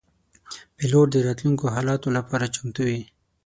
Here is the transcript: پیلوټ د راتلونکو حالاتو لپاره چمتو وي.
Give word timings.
پیلوټ 0.77 1.07
د 1.11 1.15
راتلونکو 1.27 1.65
حالاتو 1.75 2.07
لپاره 2.17 2.51
چمتو 2.55 2.81
وي. 2.89 3.01